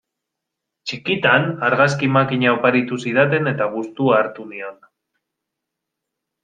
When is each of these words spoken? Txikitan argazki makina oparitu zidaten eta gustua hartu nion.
Txikitan 0.91 1.45
argazki 1.67 2.09
makina 2.15 2.55
oparitu 2.57 2.99
zidaten 3.05 3.53
eta 3.55 3.71
gustua 3.77 4.19
hartu 4.23 4.51
nion. 4.55 4.85